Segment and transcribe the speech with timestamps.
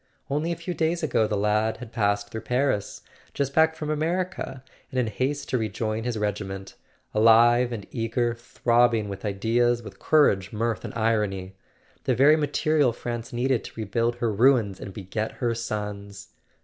[0.31, 3.03] Only a few days ago the lad had passed through Paris,
[3.35, 6.73] just back from America, and in haste to rejoin his regi¬ ment;
[7.13, 13.31] alive and eager, throbbing with ideas, with cour¬ age, mirth and irony—the very material France
[13.31, 16.29] needed to rebuild her ruins and beget her sons!